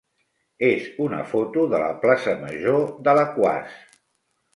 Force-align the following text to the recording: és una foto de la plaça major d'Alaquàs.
és 0.67 0.85
una 1.07 1.19
foto 1.33 1.65
de 1.73 1.81
la 1.83 1.89
plaça 2.05 2.33
major 2.45 2.81
d'Alaquàs. 3.09 3.77